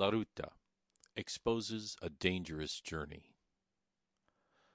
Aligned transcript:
La 0.00 0.08
Ruta 0.08 0.52
exposes 1.14 1.94
a 2.00 2.08
dangerous 2.08 2.80
journey. 2.80 3.34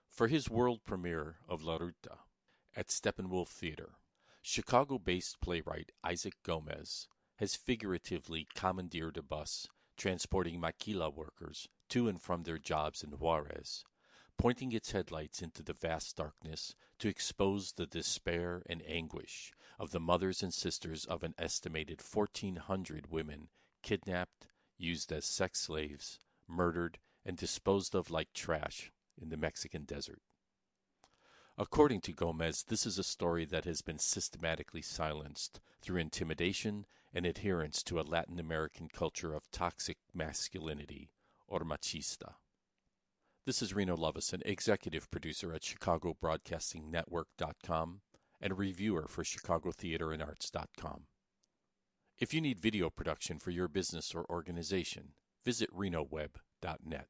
For 0.07 0.27
his 0.27 0.51
world 0.51 0.81
premiere 0.85 1.37
of 1.49 1.63
La 1.63 1.77
Ruta 1.77 2.19
at 2.75 2.89
Steppenwolf 2.89 3.47
Theater, 3.47 3.93
Chicago 4.43 4.99
based 4.99 5.41
playwright 5.41 5.91
Isaac 6.03 6.35
Gomez 6.43 7.07
has 7.37 7.55
figuratively 7.55 8.45
commandeered 8.53 9.17
a 9.17 9.23
bus 9.23 9.67
transporting 9.97 10.59
maquila 10.59 11.09
workers 11.09 11.69
to 11.89 12.07
and 12.07 12.21
from 12.21 12.43
their 12.43 12.59
jobs 12.59 13.01
in 13.01 13.09
Juarez, 13.09 13.83
pointing 14.37 14.73
its 14.73 14.91
headlights 14.91 15.41
into 15.41 15.63
the 15.63 15.73
vast 15.73 16.17
darkness 16.17 16.75
to 16.99 17.07
expose 17.07 17.71
the 17.71 17.87
despair 17.87 18.61
and 18.69 18.83
anguish 18.87 19.53
of 19.79 19.89
the 19.89 19.99
mothers 19.99 20.43
and 20.43 20.53
sisters 20.53 21.03
of 21.03 21.23
an 21.23 21.33
estimated 21.39 21.99
1,400 21.99 23.09
women 23.09 23.47
kidnapped, 23.81 24.49
used 24.77 25.11
as 25.11 25.25
sex 25.25 25.61
slaves, 25.61 26.19
murdered, 26.47 26.99
and 27.25 27.37
disposed 27.37 27.95
of 27.95 28.11
like 28.11 28.33
trash 28.33 28.91
in 29.19 29.29
the 29.29 29.37
Mexican 29.37 29.83
desert. 29.83 30.21
According 31.57 32.01
to 32.01 32.11
Gomez, 32.11 32.65
this 32.67 32.85
is 32.85 32.99
a 32.99 33.03
story 33.03 33.45
that 33.45 33.63
has 33.63 33.81
been 33.81 33.97
systematically 33.97 34.81
silenced 34.81 35.61
through 35.81 36.01
intimidation 36.01 36.85
and 37.13 37.25
adherence 37.25 37.81
to 37.83 37.97
a 37.99 38.03
Latin 38.03 38.39
American 38.39 38.89
culture 38.89 39.33
of 39.33 39.49
toxic 39.51 39.97
masculinity, 40.13 41.11
or 41.47 41.61
machista. 41.61 42.33
This 43.45 43.61
is 43.61 43.73
Reno 43.73 43.95
Lovison, 43.95 44.41
executive 44.45 45.09
producer 45.11 45.53
at 45.53 45.61
ChicagoBroadcastingNetwork.com 45.61 48.01
and 48.41 48.57
reviewer 48.57 49.07
for 49.07 49.23
ChicagoTheaterAndArts.com. 49.23 51.03
If 52.17 52.33
you 52.33 52.39
need 52.39 52.59
video 52.61 52.89
production 52.89 53.39
for 53.39 53.51
your 53.51 53.67
business 53.67 54.15
or 54.15 54.25
organization, 54.29 55.09
visit 55.43 55.69
RenoWeb.net. 55.75 57.07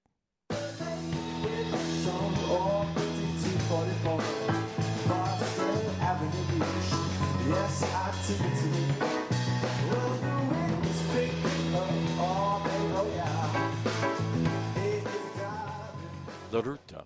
La 16.52 16.62
Ruta, 16.62 17.04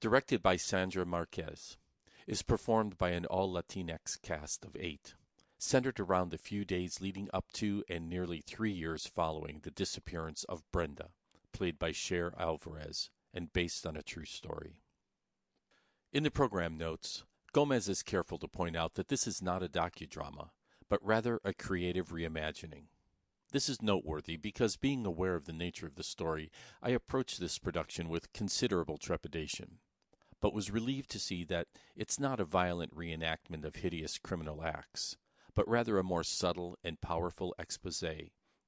directed 0.00 0.40
by 0.40 0.54
Sandra 0.54 1.04
Marquez, 1.04 1.78
is 2.28 2.42
performed 2.42 2.96
by 2.96 3.10
an 3.10 3.26
all 3.26 3.52
Latinx 3.52 4.22
cast 4.22 4.64
of 4.64 4.76
eight, 4.78 5.14
centered 5.62 6.00
around 6.00 6.30
the 6.30 6.38
few 6.38 6.64
days 6.64 7.00
leading 7.00 7.28
up 7.34 7.52
to 7.52 7.84
and 7.88 8.08
nearly 8.08 8.40
three 8.40 8.72
years 8.72 9.06
following 9.06 9.60
the 9.62 9.70
disappearance 9.70 10.44
of 10.44 10.64
Brenda, 10.72 11.10
played 11.52 11.78
by 11.78 11.92
Cher 11.92 12.32
Alvarez, 12.38 13.10
and 13.32 13.52
based 13.52 13.86
on 13.86 13.96
a 13.96 14.02
true 14.02 14.24
story. 14.24 14.76
In 16.12 16.22
the 16.22 16.30
program 16.30 16.76
notes, 16.76 17.24
Gomez 17.52 17.88
is 17.88 18.02
careful 18.02 18.38
to 18.38 18.48
point 18.48 18.76
out 18.76 18.94
that 18.94 19.08
this 19.08 19.26
is 19.26 19.42
not 19.42 19.62
a 19.62 19.68
docudrama, 19.68 20.50
but 20.88 21.04
rather 21.04 21.40
a 21.44 21.52
creative 21.52 22.08
reimagining. 22.08 22.84
This 23.52 23.68
is 23.68 23.82
noteworthy 23.82 24.36
because, 24.36 24.76
being 24.76 25.04
aware 25.04 25.34
of 25.34 25.46
the 25.46 25.52
nature 25.52 25.86
of 25.86 25.96
the 25.96 26.04
story, 26.04 26.50
I 26.82 26.90
approached 26.90 27.40
this 27.40 27.58
production 27.58 28.08
with 28.08 28.32
considerable 28.32 28.96
trepidation, 28.96 29.78
but 30.40 30.54
was 30.54 30.70
relieved 30.70 31.10
to 31.10 31.18
see 31.18 31.44
that 31.44 31.66
it's 31.96 32.18
not 32.18 32.40
a 32.40 32.44
violent 32.44 32.94
reenactment 32.94 33.64
of 33.64 33.76
hideous 33.76 34.18
criminal 34.18 34.62
acts, 34.64 35.16
but 35.60 35.68
rather 35.68 35.98
a 35.98 36.02
more 36.02 36.24
subtle 36.24 36.78
and 36.82 37.02
powerful 37.02 37.54
expose 37.58 38.02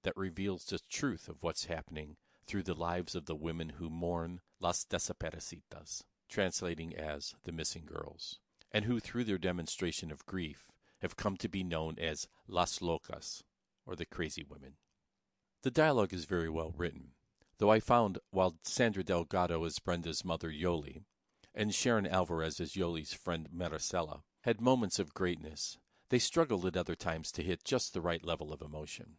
that 0.02 0.14
reveals 0.14 0.66
the 0.66 0.78
truth 0.90 1.26
of 1.26 1.42
what's 1.42 1.64
happening 1.64 2.18
through 2.46 2.62
the 2.62 2.74
lives 2.74 3.14
of 3.14 3.24
the 3.24 3.34
women 3.34 3.70
who 3.70 3.88
mourn 3.88 4.42
Las 4.60 4.84
Desaparecidas, 4.84 6.02
translating 6.28 6.94
as 6.94 7.34
the 7.44 7.50
missing 7.50 7.86
girls, 7.86 8.40
and 8.70 8.84
who, 8.84 9.00
through 9.00 9.24
their 9.24 9.38
demonstration 9.38 10.12
of 10.12 10.26
grief, 10.26 10.70
have 11.00 11.16
come 11.16 11.38
to 11.38 11.48
be 11.48 11.64
known 11.64 11.98
as 11.98 12.28
Las 12.46 12.80
Locas, 12.82 13.42
or 13.86 13.96
the 13.96 14.04
crazy 14.04 14.44
women. 14.46 14.74
The 15.62 15.70
dialogue 15.70 16.12
is 16.12 16.26
very 16.26 16.50
well 16.50 16.74
written, 16.76 17.12
though 17.56 17.70
I 17.70 17.80
found 17.80 18.18
while 18.32 18.58
Sandra 18.64 19.02
Delgado 19.02 19.64
as 19.64 19.78
Brenda's 19.78 20.26
mother 20.26 20.50
Yoli, 20.50 21.04
and 21.54 21.70
Charín 21.70 22.06
Alvarez 22.06 22.60
as 22.60 22.74
Yoli's 22.74 23.14
friend 23.14 23.48
Maricela, 23.50 24.24
had 24.42 24.60
moments 24.60 24.98
of 24.98 25.14
greatness, 25.14 25.78
they 26.12 26.18
struggled 26.18 26.66
at 26.66 26.76
other 26.76 26.94
times 26.94 27.32
to 27.32 27.42
hit 27.42 27.64
just 27.64 27.94
the 27.94 28.00
right 28.02 28.22
level 28.22 28.52
of 28.52 28.60
emotion. 28.60 29.16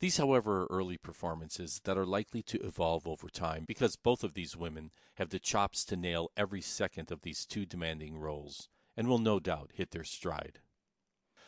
These, 0.00 0.18
however, 0.18 0.64
are 0.64 0.66
early 0.66 0.98
performances 0.98 1.80
that 1.84 1.96
are 1.96 2.04
likely 2.04 2.42
to 2.42 2.60
evolve 2.60 3.08
over 3.08 3.30
time 3.30 3.64
because 3.66 3.96
both 3.96 4.22
of 4.22 4.34
these 4.34 4.54
women 4.54 4.90
have 5.14 5.30
the 5.30 5.38
chops 5.38 5.82
to 5.86 5.96
nail 5.96 6.30
every 6.36 6.60
second 6.60 7.10
of 7.10 7.22
these 7.22 7.46
two 7.46 7.64
demanding 7.64 8.18
roles 8.18 8.68
and 8.98 9.08
will 9.08 9.16
no 9.16 9.40
doubt 9.40 9.70
hit 9.72 9.92
their 9.92 10.04
stride. 10.04 10.58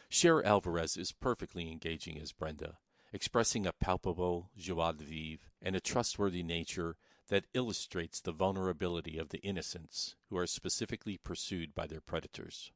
Cher 0.09 0.43
Alvarez 0.43 0.97
is 0.97 1.13
perfectly 1.13 1.71
engaging 1.71 2.19
as 2.19 2.33
Brenda, 2.33 2.79
expressing 3.13 3.67
a 3.67 3.75
palpable 3.75 4.49
joie 4.57 4.93
de 4.93 5.05
vivre 5.05 5.45
and 5.61 5.77
a 5.77 5.81
trustworthy 5.81 6.43
nature 6.43 6.97
that 7.29 7.45
illustrates 7.53 8.23
the 8.23 8.33
vulnerability 8.33 9.19
of 9.19 9.29
the 9.29 9.41
innocents 9.41 10.17
who 10.31 10.39
are 10.39 10.47
specifically 10.47 11.19
pursued 11.19 11.75
by 11.75 11.87
their 11.87 12.01
predators. 12.01 12.73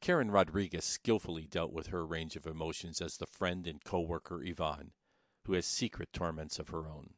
Karen 0.00 0.30
Rodriguez 0.30 0.84
skillfully 0.84 1.46
dealt 1.46 1.72
with 1.72 1.88
her 1.88 2.06
range 2.06 2.36
of 2.36 2.46
emotions 2.46 3.00
as 3.00 3.16
the 3.16 3.26
friend 3.26 3.66
and 3.66 3.82
co-worker 3.84 4.42
Yvonne, 4.42 4.92
who 5.44 5.54
has 5.54 5.66
secret 5.66 6.12
torments 6.12 6.58
of 6.58 6.68
her 6.68 6.88
own. 6.88 7.14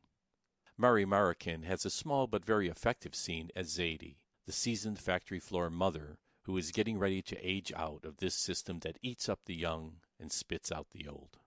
Mari 0.76 1.04
Marroquin 1.04 1.64
has 1.64 1.84
a 1.84 1.90
small 1.90 2.26
but 2.26 2.44
very 2.44 2.68
effective 2.68 3.14
scene 3.14 3.50
as 3.54 3.68
Zadie, 3.68 4.16
the 4.46 4.52
seasoned 4.52 4.98
factory 4.98 5.38
floor 5.38 5.68
mother 5.68 6.18
who 6.44 6.56
is 6.56 6.72
getting 6.72 6.98
ready 6.98 7.20
to 7.22 7.46
age 7.46 7.72
out 7.76 8.04
of 8.04 8.16
this 8.16 8.34
system 8.34 8.80
that 8.80 8.98
eats 9.02 9.28
up 9.28 9.40
the 9.44 9.54
young 9.54 9.96
and 10.18 10.32
spits 10.32 10.72
out 10.72 10.90
the 10.90 11.06
old. 11.06 11.38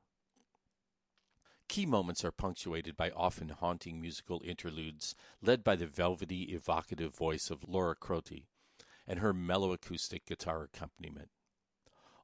Key 1.68 1.86
moments 1.86 2.24
are 2.24 2.32
punctuated 2.32 2.96
by 2.96 3.10
often 3.10 3.50
haunting 3.50 4.00
musical 4.00 4.42
interludes 4.46 5.16
led 5.42 5.64
by 5.64 5.76
the 5.76 5.88
velvety, 5.88 6.54
evocative 6.54 7.16
voice 7.16 7.50
of 7.50 7.68
Laura 7.68 7.96
Crotty 7.96 8.48
and 9.08 9.20
her 9.20 9.34
mellow 9.34 9.74
acoustic 9.74 10.26
guitar 10.26 10.64
accompaniment. 10.64 11.30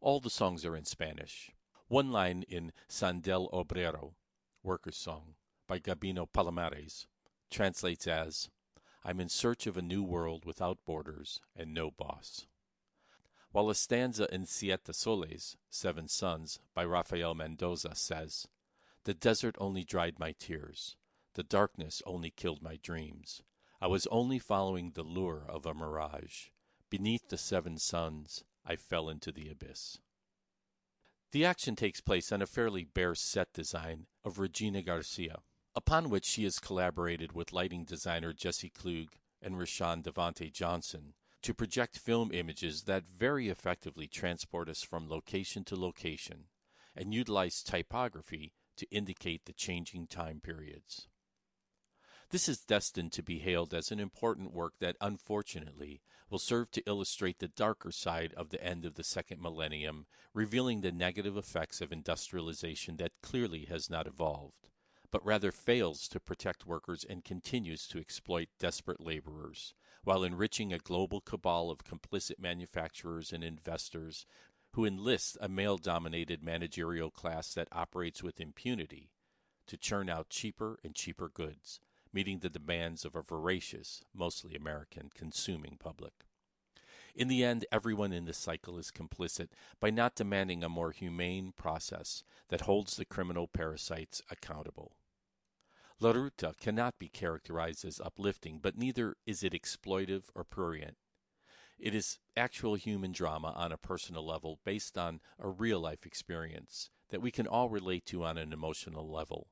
All 0.01 0.19
the 0.19 0.29
songs 0.29 0.63
are 0.65 0.75
in 0.75 0.85
Spanish. 0.85 1.51
One 1.87 2.11
line 2.11 2.43
in 2.47 2.71
Son 2.87 3.19
del 3.19 3.49
Obrero, 3.51 4.13
Workers' 4.63 4.97
Song, 4.97 5.35
by 5.67 5.79
Gabino 5.79 6.27
Palomares, 6.31 7.07
translates 7.49 8.07
as 8.07 8.49
I'm 9.03 9.19
in 9.19 9.29
search 9.29 9.65
of 9.65 9.77
a 9.77 9.81
new 9.81 10.03
world 10.03 10.45
without 10.45 10.85
borders 10.85 11.41
and 11.55 11.73
no 11.73 11.91
boss. 11.91 12.45
While 13.51 13.69
a 13.69 13.75
stanza 13.75 14.27
in 14.33 14.45
Siete 14.45 14.93
Soles, 14.93 15.57
Seven 15.69 16.07
Suns, 16.07 16.59
by 16.75 16.85
Rafael 16.85 17.33
Mendoza 17.33 17.95
says, 17.95 18.47
The 19.05 19.13
desert 19.13 19.55
only 19.57 19.83
dried 19.83 20.19
my 20.19 20.33
tears. 20.33 20.95
The 21.33 21.43
darkness 21.43 22.03
only 22.05 22.29
killed 22.29 22.61
my 22.61 22.77
dreams. 22.81 23.41
I 23.81 23.87
was 23.87 24.05
only 24.07 24.37
following 24.37 24.91
the 24.91 25.03
lure 25.03 25.45
of 25.47 25.65
a 25.65 25.73
mirage. 25.73 26.49
Beneath 26.89 27.29
the 27.29 27.37
seven 27.37 27.77
suns, 27.77 28.43
I 28.65 28.75
fell 28.75 29.09
into 29.09 29.31
the 29.31 29.49
abyss. 29.49 29.99
The 31.31 31.45
action 31.45 31.75
takes 31.75 32.01
place 32.01 32.31
on 32.31 32.41
a 32.41 32.47
fairly 32.47 32.83
bare 32.83 33.13
set 33.13 33.53
design 33.53 34.07
of 34.25 34.39
Regina 34.39 34.81
Garcia, 34.81 35.43
upon 35.75 36.09
which 36.09 36.25
she 36.25 36.45
has 36.45 36.57
collaborated 36.57 37.33
with 37.33 37.53
lighting 37.53 37.85
designer 37.85 38.33
Jesse 38.33 38.71
Klug 38.71 39.17
and 39.39 39.55
Rashawn 39.55 40.01
Devante 40.01 40.51
Johnson 40.51 41.13
to 41.43 41.53
project 41.53 41.99
film 41.99 42.31
images 42.33 42.83
that 42.83 43.03
very 43.05 43.49
effectively 43.49 44.07
transport 44.07 44.67
us 44.67 44.81
from 44.81 45.07
location 45.07 45.63
to 45.65 45.75
location 45.75 46.45
and 46.95 47.13
utilize 47.13 47.61
typography 47.61 48.51
to 48.77 48.89
indicate 48.89 49.45
the 49.45 49.53
changing 49.53 50.07
time 50.07 50.41
periods. 50.41 51.07
This 52.31 52.47
is 52.47 52.61
destined 52.61 53.11
to 53.13 53.23
be 53.23 53.39
hailed 53.39 53.73
as 53.73 53.91
an 53.91 53.99
important 53.99 54.53
work 54.53 54.75
that, 54.77 54.95
unfortunately, 55.01 56.03
will 56.29 56.37
serve 56.37 56.69
to 56.71 56.83
illustrate 56.85 57.39
the 57.39 57.47
darker 57.47 57.91
side 57.91 58.35
of 58.35 58.49
the 58.49 58.63
end 58.63 58.85
of 58.85 58.93
the 58.93 59.03
second 59.03 59.41
millennium, 59.41 60.05
revealing 60.31 60.81
the 60.81 60.91
negative 60.91 61.37
effects 61.37 61.81
of 61.81 61.91
industrialization 61.91 62.97
that 62.97 63.19
clearly 63.23 63.65
has 63.65 63.89
not 63.89 64.05
evolved, 64.05 64.67
but 65.09 65.25
rather 65.25 65.51
fails 65.51 66.07
to 66.09 66.19
protect 66.19 66.67
workers 66.67 67.03
and 67.03 67.25
continues 67.25 67.87
to 67.87 67.99
exploit 67.99 68.49
desperate 68.59 69.01
laborers, 69.01 69.73
while 70.03 70.23
enriching 70.23 70.71
a 70.71 70.77
global 70.77 71.21
cabal 71.21 71.71
of 71.71 71.83
complicit 71.83 72.37
manufacturers 72.37 73.33
and 73.33 73.43
investors 73.43 74.27
who 74.73 74.85
enlist 74.85 75.35
a 75.41 75.49
male 75.49 75.77
dominated 75.77 76.43
managerial 76.43 77.09
class 77.09 77.55
that 77.55 77.67
operates 77.71 78.21
with 78.21 78.39
impunity 78.39 79.09
to 79.65 79.77
churn 79.77 80.09
out 80.09 80.29
cheaper 80.29 80.77
and 80.83 80.93
cheaper 80.93 81.27
goods 81.27 81.79
meeting 82.13 82.39
the 82.39 82.49
demands 82.49 83.05
of 83.05 83.15
a 83.15 83.21
voracious, 83.21 84.03
mostly 84.13 84.55
American, 84.55 85.09
consuming 85.13 85.77
public. 85.79 86.13
In 87.15 87.27
the 87.27 87.43
end, 87.43 87.65
everyone 87.71 88.13
in 88.13 88.25
this 88.25 88.37
cycle 88.37 88.77
is 88.77 88.91
complicit 88.91 89.49
by 89.79 89.89
not 89.89 90.15
demanding 90.15 90.63
a 90.63 90.69
more 90.69 90.91
humane 90.91 91.51
process 91.51 92.23
that 92.49 92.61
holds 92.61 92.95
the 92.95 93.05
criminal 93.05 93.47
parasites 93.47 94.21
accountable. 94.29 94.95
La 95.99 96.11
Ruta 96.11 96.55
cannot 96.59 96.97
be 96.97 97.09
characterized 97.09 97.83
as 97.83 97.99
uplifting, 97.99 98.59
but 98.59 98.77
neither 98.77 99.17
is 99.25 99.43
it 99.43 99.53
exploitive 99.53 100.25
or 100.33 100.45
prurient. 100.45 100.97
It 101.77 101.93
is 101.93 102.19
actual 102.37 102.75
human 102.75 103.11
drama 103.11 103.53
on 103.55 103.71
a 103.71 103.77
personal 103.77 104.25
level 104.25 104.59
based 104.63 104.97
on 104.97 105.19
a 105.37 105.49
real 105.49 105.79
life 105.79 106.05
experience 106.05 106.89
that 107.09 107.21
we 107.21 107.31
can 107.31 107.47
all 107.47 107.69
relate 107.69 108.05
to 108.07 108.23
on 108.23 108.37
an 108.37 108.53
emotional 108.53 109.09
level. 109.09 109.47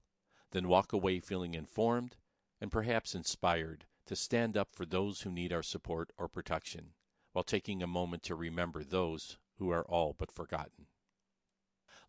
Then 0.51 0.68
walk 0.68 0.94
away 0.94 1.19
feeling 1.19 1.53
informed 1.53 2.15
and 2.59 2.71
perhaps 2.71 3.15
inspired 3.15 3.86
to 4.06 4.15
stand 4.15 4.57
up 4.57 4.69
for 4.71 4.86
those 4.86 5.21
who 5.21 5.31
need 5.31 5.54
our 5.54 5.63
support 5.63 6.12
or 6.18 6.27
protection, 6.27 6.94
while 7.33 7.44
taking 7.44 7.83
a 7.83 7.88
moment 7.88 8.24
to 8.24 8.36
remember 8.36 8.83
those 8.83 9.38
who 9.57 9.69
are 9.69 9.86
all 9.86 10.15
but 10.18 10.31
forgotten. 10.31 10.88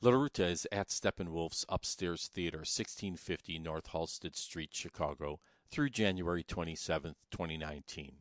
La 0.00 0.12
Ruta 0.12 0.46
is 0.46 0.66
at 0.70 0.88
Steppenwolf's 0.88 1.64
Upstairs 1.68 2.28
Theater, 2.28 2.58
1650 2.58 3.58
North 3.58 3.88
Halsted 3.88 4.36
Street, 4.36 4.70
Chicago, 4.72 5.40
through 5.70 5.90
January 5.90 6.44
27, 6.44 7.16
2019. 7.32 8.18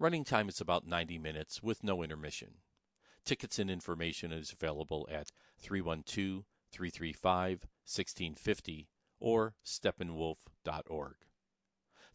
Running 0.00 0.24
time 0.24 0.48
is 0.48 0.60
about 0.60 0.88
90 0.88 1.18
minutes 1.18 1.62
with 1.62 1.84
no 1.84 2.02
intermission. 2.02 2.54
Tickets 3.24 3.60
and 3.60 3.70
information 3.70 4.32
is 4.32 4.52
available 4.52 5.08
at 5.10 5.30
312 5.58 6.44
335 6.72 7.50
1650 7.86 8.88
or 9.20 9.54
steppenwolf.org. 9.64 11.14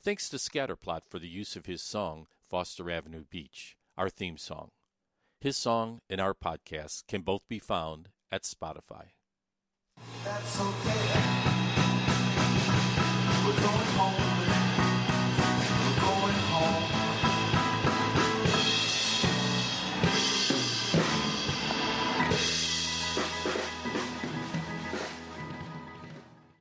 Thanks 0.02 0.30
to 0.30 0.38
Scatterplot 0.38 1.02
for 1.10 1.20
the 1.20 1.28
use 1.28 1.58
of 1.58 1.66
his 1.66 1.82
song, 1.82 2.28
Foster 2.50 2.90
Avenue 2.90 3.26
Beach, 3.30 3.76
our 3.98 4.10
theme 4.10 4.38
song. 4.38 4.70
His 5.42 5.58
song 5.58 6.00
and 6.10 6.22
our 6.22 6.34
podcast 6.34 7.06
can 7.08 7.22
both 7.22 7.42
be 7.50 7.60
found 7.60 8.08
at 8.32 8.44
Spotify. 8.44 9.10
That's 10.24 10.62
okay. 10.62 11.20
We're 13.46 13.62
going 13.62 13.88
home. 13.98 14.39